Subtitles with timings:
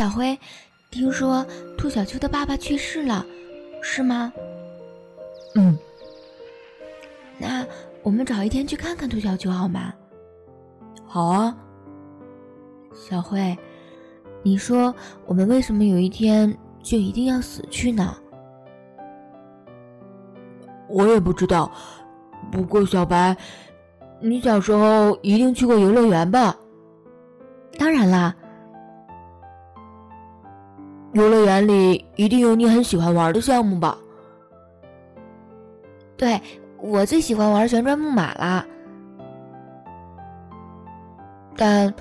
[0.00, 0.38] 小辉，
[0.90, 1.44] 听说
[1.76, 3.22] 兔小秋的爸爸去世了，
[3.82, 4.32] 是吗？
[5.54, 5.78] 嗯。
[7.36, 7.66] 那
[8.02, 9.92] 我们找一天去看看兔小秋好吗？
[11.06, 11.54] 好啊。
[12.94, 13.54] 小辉，
[14.42, 14.94] 你说
[15.26, 18.16] 我们为什么有一天就一定要死去呢？
[20.88, 21.70] 我也不知道。
[22.50, 23.36] 不过小白，
[24.18, 26.56] 你小时候一定去过游乐园吧？
[27.78, 28.34] 当然啦。
[31.12, 33.98] 游乐园里一定有你很喜欢玩的项目吧？
[36.16, 36.40] 对，
[36.78, 38.64] 我最喜欢玩旋转木马啦。
[41.56, 41.92] 但，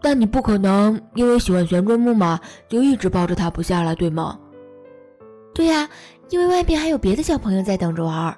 [0.00, 4.38] 但你不可能因为喜欢旋转木马就一直抱着它不下来，对吗？
[5.54, 5.86] 对呀，
[6.30, 8.34] 因为外边还有别的小朋友在等着玩。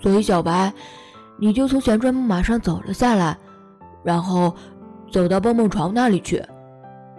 [0.00, 0.72] 所以小白，
[1.38, 3.36] 你就从旋转木马上走了下来，
[4.04, 4.54] 然后。
[5.14, 6.44] 走到蹦蹦床那里去，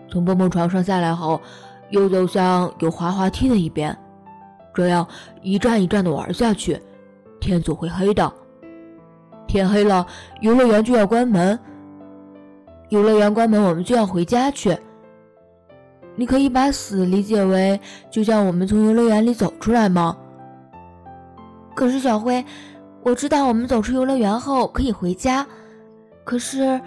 [0.09, 1.39] 从蹦蹦床上下来后，
[1.91, 3.97] 又走向有滑滑梯的一边，
[4.73, 5.07] 这样
[5.41, 6.77] 一站一站的玩下去，
[7.39, 8.29] 天总会黑的。
[9.47, 10.05] 天黑了，
[10.41, 11.57] 游乐园就要关门。
[12.89, 14.77] 游乐园关门，我们就要回家去。
[16.17, 17.79] 你可以把死理解为
[18.11, 20.17] 就像我们从游乐园里走出来吗？
[21.73, 22.43] 可是小辉，
[23.03, 25.47] 我知道我们走出游乐园后可以回家，
[26.25, 26.77] 可是。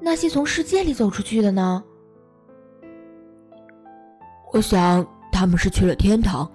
[0.00, 1.84] 那些从世界里走出去的呢？
[4.52, 6.50] 我想他们是去了天堂。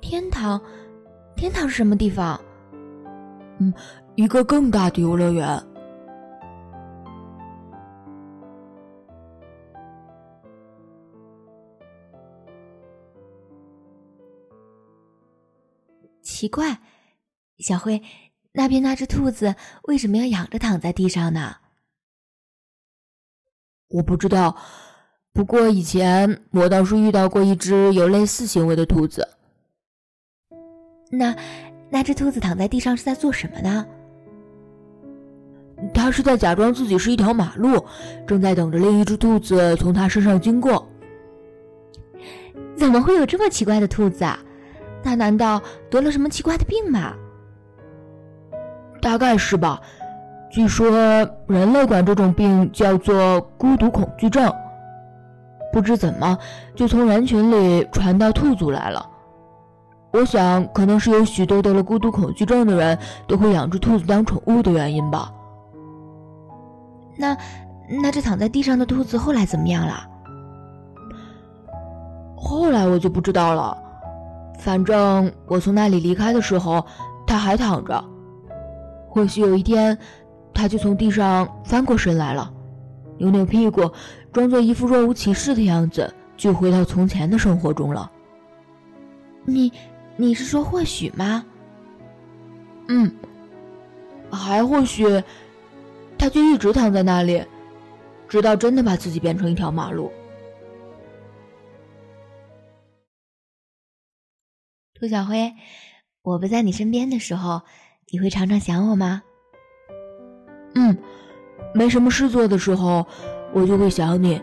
[0.00, 0.60] 天堂，
[1.34, 2.38] 天堂是什么地方？
[3.58, 3.72] 嗯，
[4.14, 5.62] 一个更大的游乐园。
[16.22, 16.78] 奇怪，
[17.58, 18.02] 小慧。
[18.56, 21.56] 那边那只兔子为什么要仰着躺在地上呢？
[23.88, 24.56] 我不知道，
[25.34, 29.28] 不过以前我倒是遇到过一只有类似行为的兔子。
[31.10, 31.36] 那
[31.90, 33.86] 那只兔子躺在地上是在做什么呢？
[35.92, 37.84] 它是在假装自己是一条马路，
[38.26, 40.90] 正在等着另一只兔子从它身上经过。
[42.74, 44.42] 怎么会有这么奇怪的兔子啊？
[45.04, 47.14] 它难道得了什么奇怪的病吗？
[49.06, 49.80] 大概是吧，
[50.50, 50.90] 据说
[51.46, 54.52] 人类管这种病叫做孤独恐惧症。
[55.72, 56.36] 不知怎么
[56.74, 59.08] 就从人群里传到兔族来了。
[60.12, 65.32] 我想可能是有许多得了孤独恐惧症的人都会养只兔子当宠物的原因吧。
[67.16, 67.36] 那
[68.02, 69.94] 那只躺在地上的兔子后来怎么样了？
[72.36, 73.78] 后来我就不知道了。
[74.58, 76.84] 反正我从那里离开的时候，
[77.24, 78.04] 它还躺着。
[79.16, 79.96] 或许有一天，
[80.52, 82.52] 他就从地上翻过身来了，
[83.16, 83.90] 扭扭屁股，
[84.30, 88.12] 装作一副若无其事的样子，就回到从前的生活中了。
[89.46, 89.72] 你，
[90.16, 91.46] 你是说或许吗？
[92.88, 93.10] 嗯，
[94.30, 95.06] 还或许，
[96.18, 97.42] 他就一直躺在那里，
[98.28, 100.12] 直到真的把自己变成一条马路。
[104.92, 105.54] 兔小辉，
[106.20, 107.62] 我不在你身边的时候。
[108.10, 109.20] 你会常常想我吗？
[110.76, 110.96] 嗯，
[111.74, 113.04] 没什么事做的时候，
[113.52, 114.40] 我就会想你，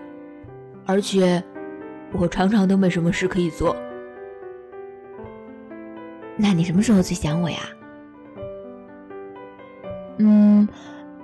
[0.85, 1.41] 而且
[2.11, 3.75] 我常常都没什么事可以做。
[6.35, 7.59] 那你什么时候最想我呀？
[10.17, 10.67] 嗯，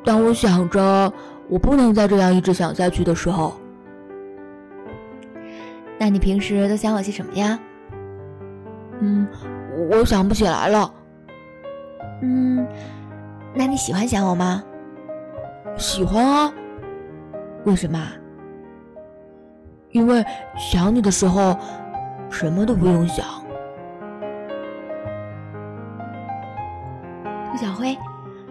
[0.06, 1.12] 当我想着
[1.50, 3.54] 我不能再这样一直想下去的时候。
[6.00, 7.60] 那你平时都想我些什么呀？
[9.02, 9.28] 嗯，
[9.92, 10.94] 我想不起来了。
[12.22, 12.68] 嗯，
[13.54, 14.64] 那你喜欢想我吗？
[15.78, 16.54] 喜欢啊。
[17.66, 18.00] 为什么？
[19.92, 20.24] 因为
[20.58, 21.58] 想你的时候，
[22.30, 23.26] 什么都不用想。
[27.52, 27.98] 兔小灰，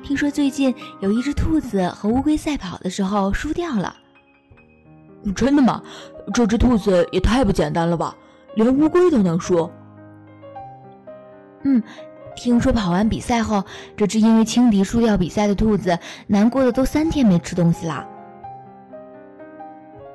[0.02, 3.94] 听说最近有一只兔子和乌龟赛跑的时候输掉了。
[5.34, 5.82] 真的吗？
[6.32, 8.14] 这只兔子也太不简单了吧，
[8.54, 9.70] 连乌龟都能输。
[11.62, 11.82] 嗯。
[12.40, 13.64] 听说跑完比赛后，
[13.96, 18.06] 这只因为轻敌输掉比赛的兔子，难过的都三天没吃东西了。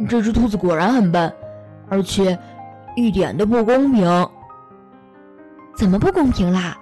[0.09, 1.33] 这只兔子果然很笨，
[1.89, 2.37] 而且
[2.95, 4.29] 一点都不公平。
[5.75, 6.77] 怎么不公平啦？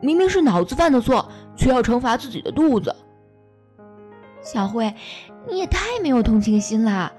[0.00, 2.94] 明明是脑子犯的错，却要惩罚自己的肚子。
[4.42, 4.94] 小慧，
[5.48, 7.12] 你也太没有同情心啦！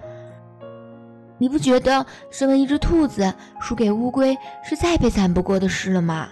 [1.38, 6.30] 你不觉得身为一只兔子输给乌龟是再悲惨不过的事了吗？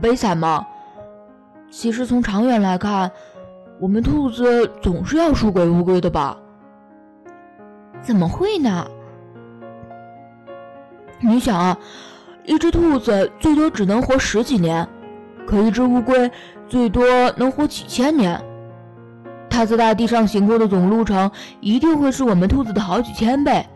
[0.00, 0.66] 悲惨吗？
[1.70, 3.10] 其实从长远来看，
[3.80, 6.36] 我们兔子总是要输给乌龟的吧？
[8.00, 8.86] 怎么会呢？
[11.20, 11.78] 你想啊，
[12.44, 14.86] 一只兔子最多只能活十几年，
[15.46, 16.30] 可一只乌龟
[16.68, 17.04] 最多
[17.36, 18.40] 能活几千年。
[19.48, 23.66] 它在大地上行过的总路程一定会是我们兔子的好几千倍。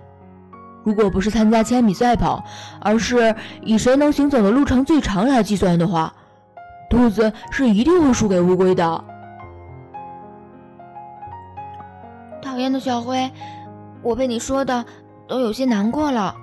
[0.82, 2.42] 如果不是参加千米赛跑，
[2.80, 6.12] 而是以谁能行走的路程最长来计算的话，
[6.88, 9.04] 兔子是一定会输给乌龟的。
[12.42, 13.30] 讨厌的小灰，
[14.02, 14.84] 我被你说的
[15.28, 16.34] 都有些难过了。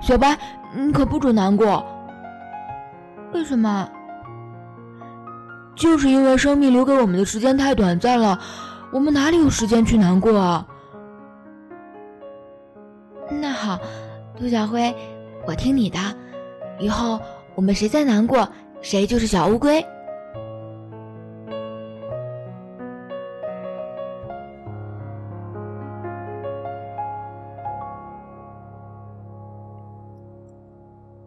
[0.00, 0.36] 小白，
[0.74, 1.84] 你可不准难过。
[3.34, 3.88] 为什么？
[5.74, 8.38] 就是因为生命留给我们的时间太短暂了，
[8.90, 10.66] 我们哪里有时间去难过啊？
[14.38, 14.94] 兔小灰，
[15.48, 15.98] 我听你的。
[16.78, 17.20] 以后
[17.56, 18.48] 我们谁再难过，
[18.80, 19.84] 谁就是小乌龟。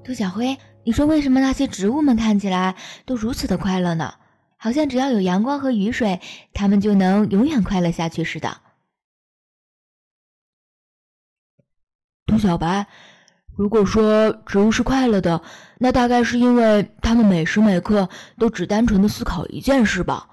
[0.05, 2.75] 兔小灰，你说为什么那些植物们看起来
[3.05, 4.13] 都如此的快乐呢？
[4.55, 6.21] 好像只要有阳光和雨水，
[6.53, 8.55] 它们就能永远快乐下去似的。
[12.41, 12.87] 小白，
[13.55, 15.41] 如果说植物是快乐的，
[15.77, 20.27] 那大概是因为它们每时每刻都只单纯的思考一件事吧？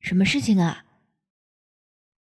[0.00, 0.84] 什么事情啊？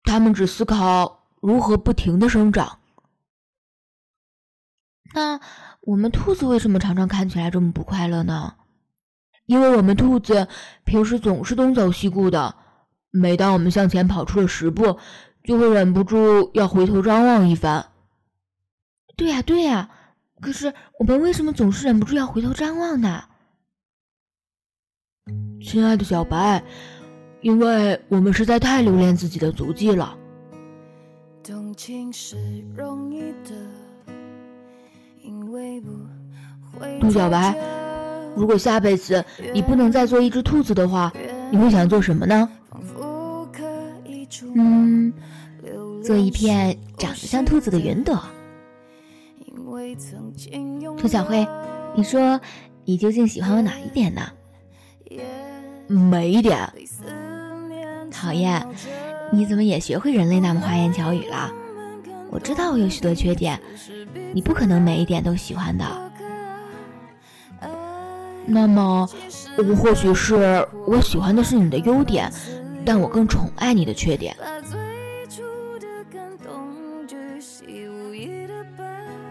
[0.03, 2.79] 它们只思考如何不停的生长。
[5.15, 5.41] 那
[5.81, 8.55] 我们兔子为什么常常看起来这么不快乐呢？
[9.47, 10.47] 因为我们兔子
[10.85, 12.55] 平时总是东走西顾的，
[13.11, 14.99] 每当我们向前跑出了十步，
[15.43, 17.87] 就会忍不住要回头张望一番。
[19.19, 19.91] 对呀，对呀，
[20.41, 23.25] 可是我们为什么总是忍不住要回头张望呢？
[25.61, 26.63] 亲爱的小白，
[27.41, 30.17] 因为我们实在太留恋自己的足迹了。
[31.43, 32.37] 动情是
[32.77, 33.57] 容易的。
[37.01, 37.57] 兔小白，
[38.37, 41.13] 如果下辈子你不能再做一只兔子的话，
[41.51, 42.49] 你会想做什么呢？
[44.55, 45.13] 嗯，
[46.05, 48.17] 做一片长得像兔子的云朵。
[50.97, 51.47] 兔小灰，
[51.95, 52.41] 你说
[52.85, 54.23] 你究竟喜欢我哪一点呢？
[55.87, 56.59] 每一点。
[58.11, 58.67] 讨厌，
[59.31, 61.53] 你怎么也学会人类那么花言巧语了？
[62.31, 63.61] 我知道我有许多缺点。
[64.33, 65.85] 你不可能每一点都喜欢的。
[68.47, 69.09] 那么，
[69.57, 72.33] 我或许是我喜欢的是你的优点，
[72.85, 74.35] 但我更宠爱你的缺点。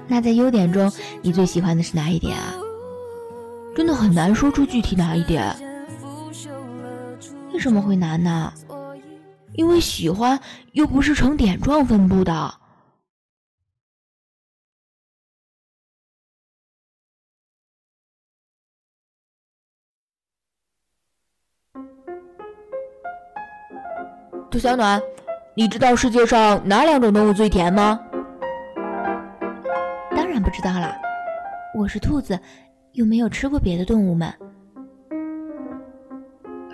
[0.07, 2.53] 那在优点中，你最喜欢的是哪一点啊？
[3.75, 5.55] 真的很难说出具体哪一点。
[7.53, 8.51] 为什么会难呢？
[9.53, 10.39] 因为喜欢
[10.73, 12.53] 又不是呈点状分布的。
[24.49, 25.01] 兔小暖，
[25.55, 27.99] 你知道世界上哪两种动物最甜吗？
[30.47, 30.97] 不知道啦，
[31.75, 32.39] 我是兔子，
[32.93, 34.33] 又没有吃过别的动物们。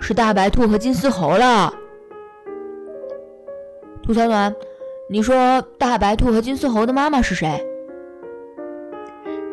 [0.00, 1.74] 是大白兔和金丝猴了。
[4.00, 4.54] 兔小暖，
[5.10, 7.66] 你说大白兔和金丝猴的妈妈是谁？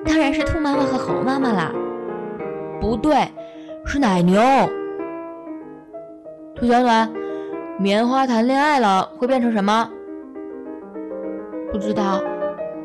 [0.06, 1.72] 当然是兔妈妈和猴妈妈啦。
[2.80, 3.28] 不对，
[3.88, 4.40] 是奶牛。
[6.56, 7.12] 兔小暖。
[7.80, 9.90] 棉花谈恋爱了会变成什么？
[11.72, 12.22] 不知道，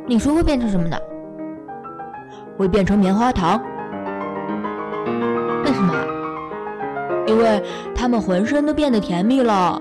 [0.07, 0.97] 你说会变成什么呢？
[2.57, 3.63] 会变成棉花糖。
[5.65, 5.95] 为什么？
[7.27, 7.63] 因为
[7.95, 9.81] 它们浑身都变得甜蜜了。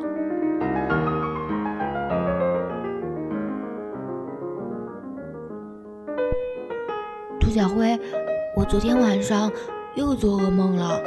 [7.40, 8.00] 兔小灰，
[8.56, 9.52] 我昨天晚上
[9.94, 11.00] 又做噩梦了。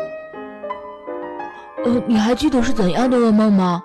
[1.84, 3.82] 呃，你还记得是怎样的噩梦吗？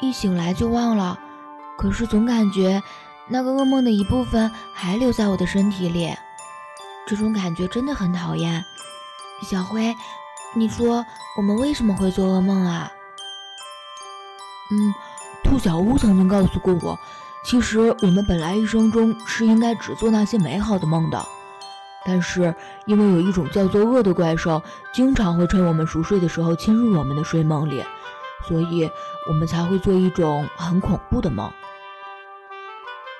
[0.00, 1.18] 一醒来就忘了，
[1.76, 2.82] 可是总感觉
[3.28, 6.14] 那个噩梦的一部分还留在我的身体里，
[7.06, 8.64] 这种感觉真的很讨厌。
[9.42, 9.94] 小灰，
[10.54, 11.04] 你说
[11.36, 12.90] 我们为什么会做噩梦啊？
[14.70, 14.94] 嗯，
[15.44, 16.98] 兔小屋曾经告诉过我，
[17.44, 21.24] 其实我们本来一生中是应该只做那些美好的梦的，
[22.04, 22.54] 但是
[22.86, 27.84] 因为有一种叫做恶的怪兽，经常会趁我们熟睡的时候侵入我们的睡梦里。
[28.46, 28.88] 所以
[29.28, 31.50] 我们才会做一种很恐怖的梦。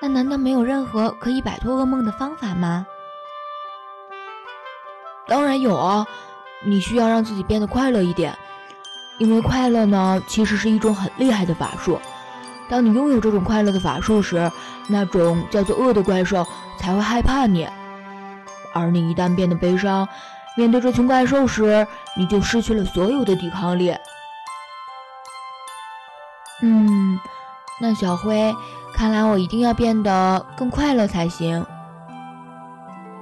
[0.01, 2.85] 那难道没有任何可以摆脱噩梦的方法吗？
[5.27, 6.05] 当然有啊，
[6.63, 8.37] 你需要让自己变得快乐一点，
[9.17, 11.99] 因为快乐呢，其实是一种很厉害的法术。
[12.69, 14.51] 当你拥有这种快乐的法术时，
[14.87, 16.45] 那种叫做恶的怪兽
[16.77, 17.67] 才会害怕你。
[18.73, 20.07] 而你一旦变得悲伤，
[20.55, 23.95] 面对这群怪兽时，你就失去了所有的抵抗力。
[26.61, 27.19] 嗯，
[27.79, 28.55] 那小灰，
[28.97, 31.63] 看来我一定要变得更快乐才行。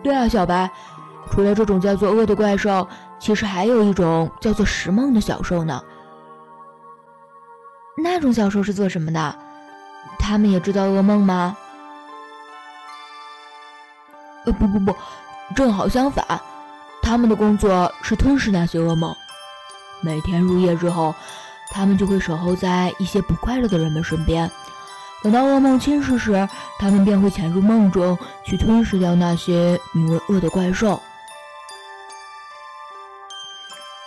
[0.01, 0.71] 对啊，小白。
[1.29, 2.87] 除了这种叫做恶的怪兽，
[3.19, 5.81] 其实还有一种叫做食梦的小兽呢。
[7.97, 9.35] 那种小兽是做什么的？
[10.17, 11.57] 他们也知道噩梦吗？
[14.45, 14.95] 呃，不不不，
[15.55, 16.23] 正好相反，
[17.01, 19.13] 他们的工作是吞噬那些噩梦。
[19.99, 21.13] 每天入夜之后，
[21.69, 24.49] 他们就会守候在一些不快乐的人们身边。
[25.25, 31.01] 等到噩梦侵蚀时，他们便会潜入梦中去吞噬掉那些名为恶的怪兽。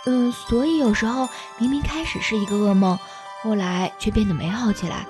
[0.05, 2.97] 嗯，所以有时候明明开始是一个噩梦，
[3.43, 5.05] 后来却变得美好起来，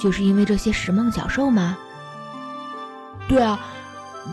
[0.00, 1.78] 就是因为这些食梦小兽吗？
[3.28, 3.56] 对啊，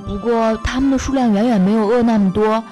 [0.08, 2.64] 不过它们的数量远远没有恶那么多，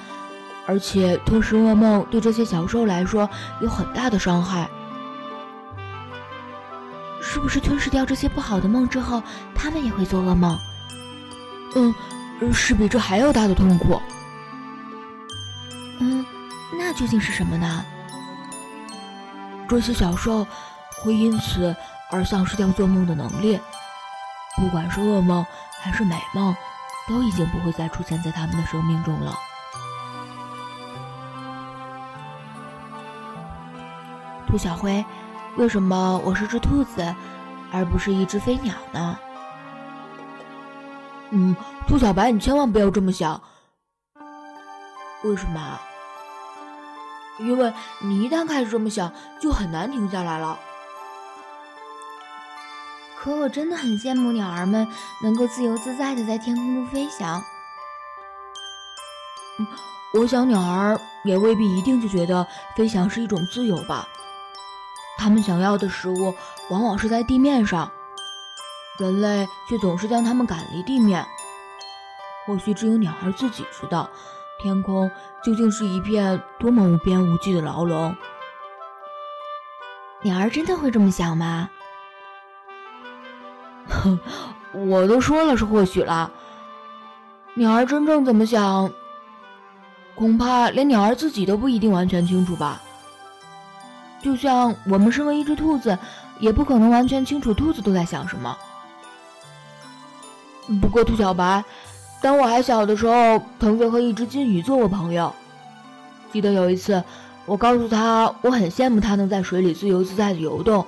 [0.66, 3.30] 而且吞噬噩梦对这些小兽来说
[3.60, 4.68] 有很大的伤害。
[7.32, 9.22] 是不是吞噬掉这些不好的梦之后，
[9.54, 10.58] 他们也会做噩梦？
[11.74, 11.94] 嗯，
[12.52, 13.98] 是比这还要大的痛苦。
[15.98, 16.22] 嗯。
[16.76, 17.84] 那究竟是什么呢？
[19.66, 20.46] 这些小兽
[21.02, 21.74] 会因此
[22.10, 23.58] 而丧失掉做梦的能力，
[24.56, 25.42] 不管是噩梦
[25.80, 26.54] 还是美梦，
[27.08, 29.34] 都已经不会再出现在他们的生命中了。
[34.46, 35.02] 兔小灰，
[35.56, 37.14] 为什么我是只兔子，
[37.70, 39.18] 而不是一只飞鸟呢？
[41.30, 41.54] 嗯，
[41.86, 43.40] 兔小白，你千万不要这么想。
[45.22, 45.78] 为什么？
[47.38, 50.58] 因为你一旦开始这么想，就很难停下来了。
[53.18, 54.86] 可我真的很羡慕鸟儿们
[55.22, 57.42] 能够自由自在的在天空中飞翔。
[60.14, 64.08] 我想鸟儿也未必一定就觉得飞翔是一种自由吧。
[65.22, 66.34] 它们想要的食物
[66.68, 67.88] 往往是在地面上，
[68.98, 71.24] 人类却总是将它们赶离地面。
[72.44, 74.10] 或许只有鸟儿自己知道。
[74.60, 75.08] 天空
[75.44, 78.16] 究竟是一片多么无边无际的牢笼？
[80.22, 81.70] 鸟儿真的会这么想吗？
[83.88, 84.18] 哼，
[84.74, 86.32] 我都说了是或许了。
[87.54, 88.90] 鸟儿真正怎么想，
[90.16, 92.80] 恐怕连鸟儿自己都不一定完全清楚吧。
[94.22, 95.98] 就像我们身为一只兔子，
[96.38, 98.56] 也不可能完全清楚兔子都在想什么。
[100.80, 101.64] 不过，兔小白。
[102.22, 105.34] 当我还小的时候，曾经和一只金鱼做过朋友。
[106.32, 107.02] 记得有一次，
[107.46, 110.86] 我告诉他，我很羡慕他能在水里自由自在的游动，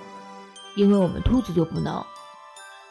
[0.76, 2.02] 因为我们兔子就不能。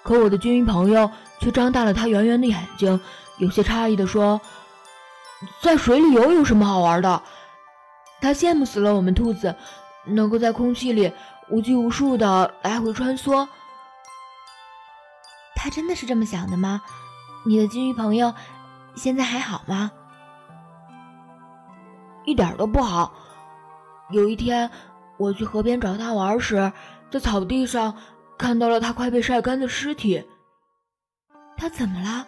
[0.04, 1.10] 可我的金鱼朋友
[1.40, 3.00] 却张大了他圆圆的眼睛，
[3.38, 4.42] 有些诧异地说
[5.64, 7.22] ：“在水里游有什么好玩的？”
[8.20, 9.56] 他羡慕死了我们兔子，
[10.05, 11.12] 能够在空气里
[11.50, 13.48] 无拘无束的来回穿梭。
[15.55, 16.81] 他真的是这么想的吗？
[17.45, 18.33] 你的金鱼朋友
[18.95, 19.91] 现在还好吗？
[22.25, 23.13] 一点都不好。
[24.10, 24.69] 有一天，
[25.17, 26.72] 我去河边找他玩时，
[27.10, 27.95] 在草地上
[28.38, 30.25] 看到了他快被晒干的尸体。
[31.57, 32.27] 他怎么了？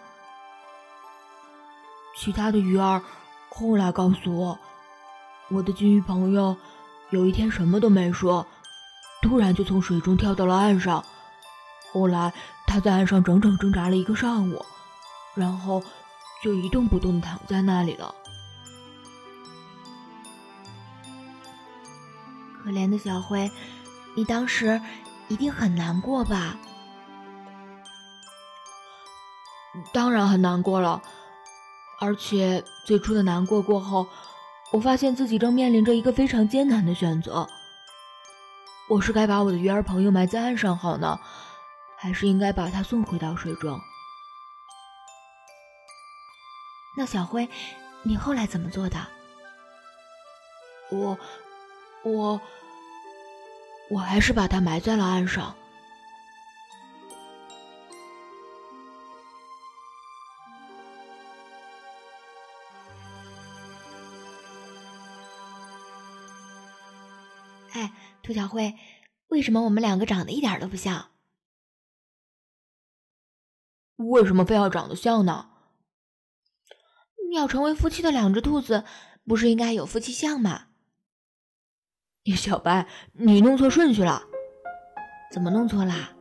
[2.16, 3.02] 其他的鱼儿
[3.50, 4.58] 后来告诉我，
[5.50, 6.56] 我的金鱼朋友
[7.10, 8.46] 有一天什么都没说，
[9.22, 11.04] 突然就从水中跳到了岸上。
[11.92, 12.32] 后来
[12.66, 14.64] 他在岸上整整挣扎了一个上午。
[15.34, 15.82] 然后
[16.42, 18.14] 就一动不动的躺在那里了。
[22.64, 23.50] 可怜的小灰，
[24.14, 24.80] 你当时
[25.28, 26.56] 一定很难过吧？
[29.92, 31.02] 当然很难过了，
[32.00, 34.06] 而且最初的难过过后，
[34.72, 37.48] 我发现自己正面临着一个非常艰难的选择：
[38.88, 41.18] 我是该把我的鱼儿朋友埋在岸上好呢，
[41.96, 43.80] 还是应该把它送回到水中？
[46.98, 47.48] 那小灰，
[48.02, 48.98] 你后来怎么做的？
[50.90, 51.18] 我，
[52.02, 52.40] 我，
[53.90, 55.54] 我还是把它埋在了岸上。
[68.26, 68.74] 哎，兔小慧，
[69.28, 71.10] 为什么我们两个长得一点都不像？
[73.96, 75.50] 为什么非要长得像呢？
[77.32, 78.84] 要成为夫妻的两只兔子，
[79.24, 80.66] 不是应该有夫妻相吗？
[82.36, 84.24] 小白，你弄错顺序了。
[85.30, 86.12] 怎么弄错啦？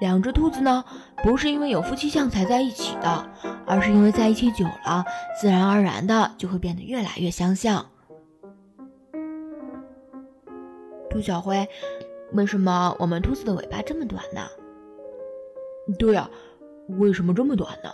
[0.00, 0.84] 两只兔子呢，
[1.24, 3.32] 不是因为有夫妻相才在一起的，
[3.66, 5.02] 而是因为在一起久了，
[5.40, 7.90] 自然而然的就会变得越来越相像。
[11.08, 11.68] 兔小灰，
[12.32, 14.40] 为什么我们兔子的尾巴这么短呢？
[15.98, 16.28] 对呀，
[16.98, 17.90] 为什么这么短呢？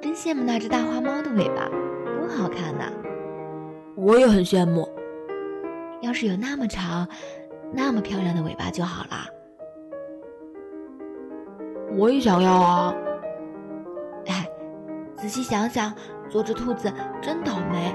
[0.00, 1.68] 真羡慕那只大花猫的尾巴，
[2.18, 2.90] 多好看呐！
[3.96, 4.88] 我也很羡慕，
[6.00, 7.06] 要是有那么长、
[7.72, 9.26] 那么漂亮的尾巴就好啦。
[11.96, 12.94] 我也想要啊！
[14.26, 14.50] 哎，
[15.14, 15.94] 仔细想想，
[16.28, 17.94] 做只兔子真倒霉，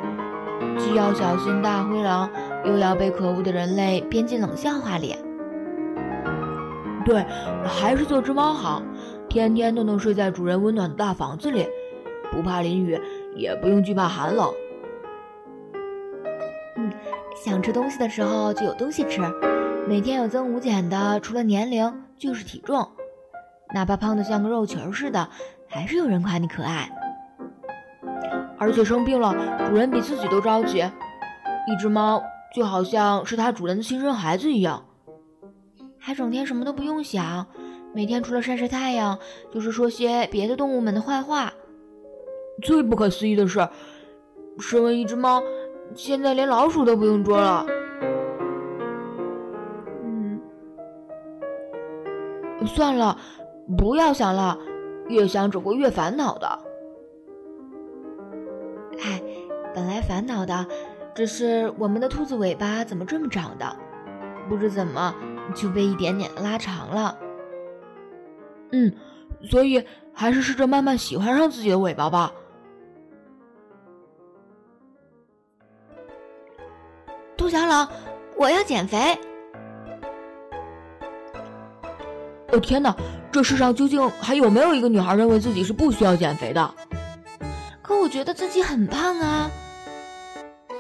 [0.78, 2.30] 既要小心大灰狼，
[2.66, 5.16] 又要被可恶的人类编进冷笑话里。
[7.06, 7.26] 对，
[7.66, 8.82] 还是做只猫好，
[9.28, 11.68] 天天都能睡在主人温暖的大房子里，
[12.32, 13.00] 不怕淋雨，
[13.36, 14.52] 也不用惧怕寒冷。
[16.76, 16.92] 嗯，
[17.36, 19.22] 想吃东西的时候就有东西吃，
[19.88, 22.88] 每天有增无减的，除了年龄就是体重。
[23.74, 25.30] 哪怕胖的像个肉球似的，
[25.68, 26.92] 还是有人夸你可爱。
[28.60, 29.34] 而且生病了，
[29.68, 30.84] 主人比自己都着急。
[31.68, 32.22] 一只猫
[32.56, 34.86] 就好像是它主人的亲生孩子一样，
[35.98, 37.46] 还整天什么都不用想，
[37.94, 39.18] 每天除了晒晒太阳，
[39.52, 41.54] 就是说些别的动物们的坏话。
[42.62, 43.68] 最不可思议的是，
[44.60, 45.42] 身为一只猫，
[45.94, 47.66] 现在连老鼠都不用捉了。
[50.04, 50.42] 嗯，
[52.66, 53.18] 算了。
[53.78, 54.58] 不要想了，
[55.10, 56.48] 越想只会越烦恼的。
[59.00, 59.22] 哎，
[59.76, 60.66] 本来烦恼的
[61.20, 63.76] 只是我们的兔子尾巴怎么这么长的，
[64.48, 65.14] 不知怎么
[65.54, 67.20] 就被一点点拉长了。
[68.72, 68.96] 嗯，
[69.44, 72.32] 所以还是试着慢慢喜欢上自己的尾巴吧。
[77.36, 77.86] 兔小冷，
[78.38, 79.20] 我要减肥。
[82.54, 82.96] 哦天哪！
[83.30, 86.74] 这世上究竟还有没有一个女孩认为自己是不需要减肥的？
[87.82, 89.52] 可我觉得自己很胖啊！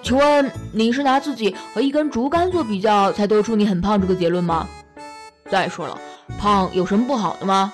[0.01, 4.67] 请问你是拿自己和一根竹竿做比较才得出你很胖这个结论吗？
[5.49, 5.99] 再说了，
[6.39, 7.73] 胖有什么不好的吗？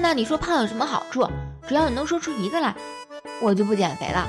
[0.00, 1.28] 那你说胖有什么好处？
[1.66, 2.74] 只要你能说出一个来，
[3.40, 4.28] 我就不减肥了。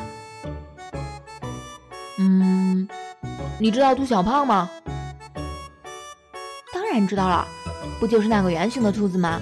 [2.19, 2.87] 嗯，
[3.59, 4.69] 你知道兔小胖吗？
[6.73, 7.47] 当然知道了，
[7.99, 9.41] 不就是那个圆形的兔子吗？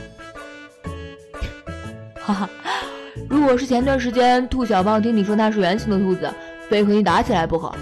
[2.23, 2.49] 哈哈，
[3.41, 6.31] 如果是前段时间兔小胖听你说那是圆形的兔子，
[6.69, 7.73] 非和你打起来不可。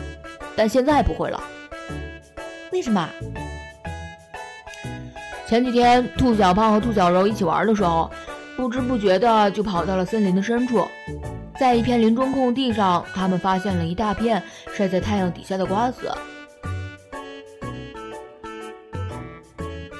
[0.56, 1.43] 但现在不会了。
[2.72, 3.10] 为什么？
[5.45, 8.10] 前几天兔小胖和兔小柔一起玩的时候，
[8.56, 10.88] 不知不觉的就跑到了森林的深处，
[11.60, 14.41] 在一片林中空地上，他们发现了一大片
[14.74, 16.10] 晒在太阳底下的瓜子。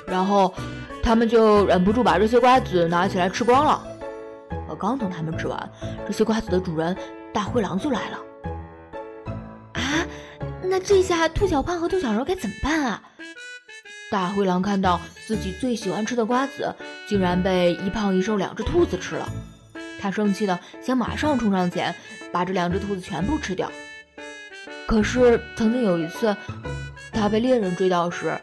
[0.08, 0.54] 然后，
[1.04, 3.88] 他们就忍不住把这些瓜子拿起来吃光了。
[4.80, 5.70] 刚等他们吃完，
[6.08, 6.96] 这些瓜子的主人
[7.34, 8.18] 大灰狼就来了。
[9.74, 10.08] 啊，
[10.64, 13.04] 那这下兔小胖和兔小柔该怎么办啊？
[14.10, 16.74] 大灰狼看到自己最喜欢吃的瓜子
[17.08, 19.30] 竟然被一胖一瘦两只兔子吃了，
[20.00, 21.94] 他生气的想马上冲上前
[22.32, 23.70] 把这两只兔子全部吃掉。
[24.88, 26.36] 可是曾经有一次，
[27.12, 28.40] 他被猎人追到时。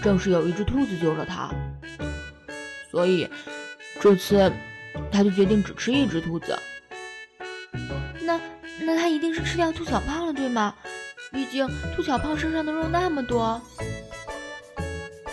[0.00, 1.50] 正是有一只兔子救了他，
[2.90, 3.28] 所以
[4.00, 4.50] 这次
[5.12, 6.58] 他就决定只吃一只兔子。
[8.22, 8.40] 那
[8.80, 10.74] 那他一定是吃掉兔小胖了，对吗？
[11.30, 13.60] 毕竟兔小胖身上的肉那么多。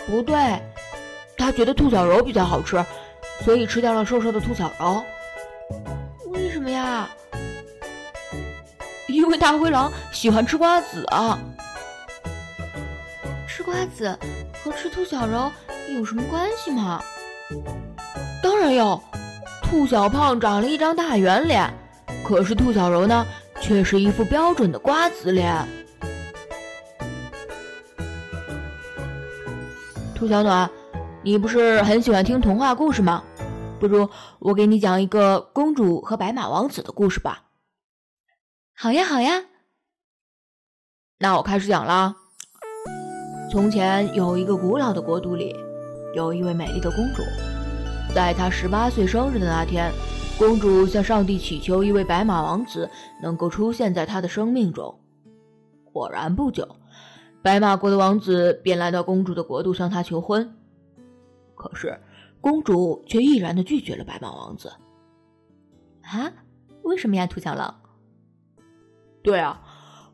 [0.06, 0.60] 不对，
[1.36, 2.84] 他觉得兔小柔比较好吃，
[3.44, 5.02] 所以吃掉了瘦瘦的兔小柔。
[6.26, 7.08] 为什么呀？
[9.08, 11.38] 因为大灰狼喜欢吃瓜子啊。
[13.46, 14.18] 吃瓜子
[14.64, 15.50] 和吃兔小柔
[15.94, 17.02] 有什么关系吗？
[18.42, 19.02] 当然有，
[19.70, 21.72] 兔小胖长了一张大圆脸，
[22.24, 23.24] 可是兔小柔呢，
[23.60, 25.64] 却是一副标准的瓜子脸。
[30.12, 30.68] 兔小暖，
[31.22, 33.22] 你不是很喜欢听童话故事吗？
[33.78, 37.44] 不如我给你讲一个公主和白马王子的故事吧。
[38.76, 39.44] 好呀，好呀。
[41.20, 42.16] 那我开始讲了。
[43.52, 45.54] 从前有一个古老的国度里，
[46.16, 47.22] 有一位美丽的公主。
[48.12, 49.92] 在她十八岁生日的那天，
[50.36, 52.90] 公主向上帝祈求一位白马王子
[53.22, 54.98] 能够出现在她的生命中。
[55.92, 56.66] 果然，不久，
[57.40, 60.56] 白马国的王子便来到公主的国度向她求婚。
[61.54, 62.00] 可是，
[62.40, 64.72] 公主却毅然的拒绝了白马王子。
[66.02, 66.32] 啊？
[66.82, 67.80] 为什么呀，兔小狼？
[69.22, 69.62] 对啊，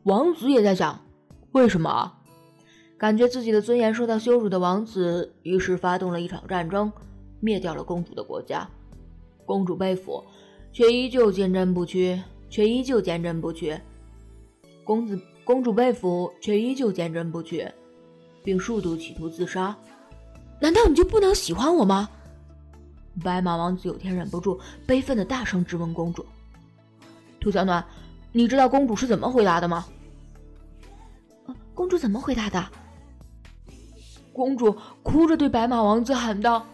[0.03, 0.99] 王子也在想，
[1.51, 2.13] 为什么？
[2.97, 6.91] 感觉自己的尊严受到羞辱的王子，于是发动了一场战争，
[7.39, 8.67] 灭掉了公主的国家。
[9.45, 10.23] 公主被俘，
[10.71, 13.79] 却依旧坚贞不屈，却依旧坚贞不屈。
[14.83, 17.69] 公子公主被俘，却依旧坚贞不屈，
[18.43, 19.75] 并数度企图自杀。
[20.59, 22.09] 难道你就不能喜欢我吗？
[23.23, 26.25] 白马王子有天忍不住，悲愤的大声质问公主
[27.39, 27.83] ：“兔小暖，
[28.31, 29.85] 你知道公主是怎么回答的吗？”
[31.73, 32.63] 公主怎么回答的？
[34.33, 36.65] 公主哭着对白马王子喊道：“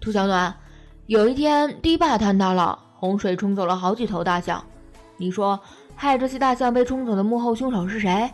[0.00, 0.54] 兔小暖，
[1.06, 4.64] 有一天堤坝坍塌了，洪水冲走了好几头大象，
[5.16, 5.58] 你说？
[5.96, 8.28] 害这些大象被冲走的幕后凶手是谁？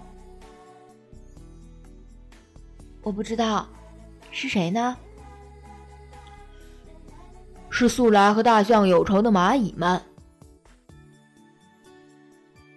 [3.02, 3.68] 我不知道，
[4.30, 4.96] 是谁呢？
[7.68, 10.00] 是素来和大象有仇的蚂蚁们。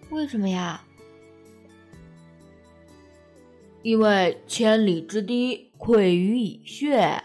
[0.10, 0.83] 为什么呀？
[3.84, 7.22] 因为千里之堤溃于蚁穴。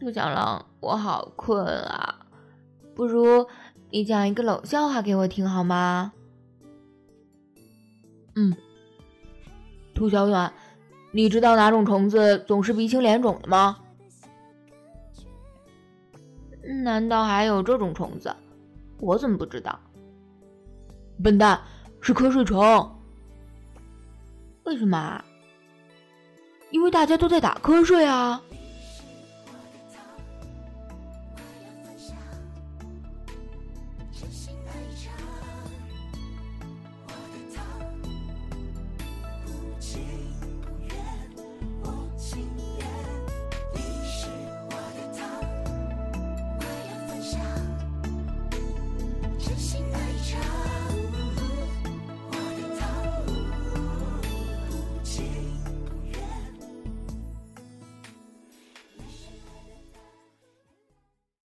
[0.00, 2.26] 兔小狼，我好困啊。
[2.94, 3.46] 不如
[3.90, 6.12] 你讲一个冷笑话给我听好吗？
[8.34, 8.56] 嗯，
[9.94, 10.50] 兔小暖，
[11.12, 13.78] 你知道哪种虫子总是鼻青脸肿的吗？
[16.82, 18.34] 难道还有这种虫子？
[19.00, 19.78] 我怎么不知道？
[21.22, 21.60] 笨蛋，
[22.02, 22.98] 是瞌睡虫。
[24.64, 25.24] 为什么？
[26.70, 28.42] 因为大家都在打瞌睡啊。